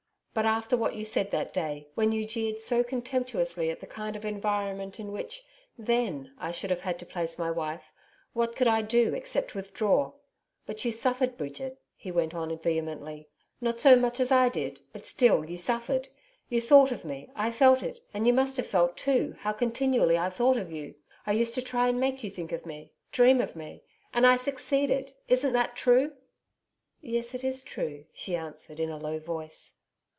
[0.33, 4.15] But after what you said that day, when you jeered so contemptuously at the kind
[4.15, 5.43] of environment in which,
[5.77, 7.91] THEN, I should have had to place my wife
[8.31, 10.13] what could I do except withdraw?
[10.65, 13.27] But you suffered, Bridget,' he went on vehemently.
[13.59, 16.07] 'Not so much as I did but still you suffered.
[16.47, 20.17] You thought of me I felt it, and you must have felt too, how continually
[20.17, 20.95] I thought of you.
[21.27, 23.83] I used to try and make you think of me dream of me.
[24.13, 25.11] And I succeeded.
[25.27, 26.13] Isn't that true?'
[27.01, 29.73] 'Yes, it is true,' she answered in a low voice.